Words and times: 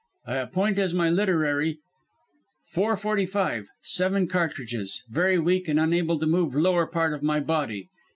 I 0.25 0.37
appoint 0.37 0.79
as 0.79 0.95
my 0.95 1.11
literary 1.11 1.77
"Four 2.69 2.97
forty 2.97 3.27
five. 3.27 3.67
Seven 3.83 4.27
cartridges. 4.27 5.03
Very 5.11 5.37
weak 5.37 5.67
and 5.67 5.79
unable 5.79 6.17
to 6.17 6.25
move 6.25 6.55
lower 6.55 6.87
part 6.87 7.13
of 7.13 7.21
my 7.21 7.39
body. 7.39 7.87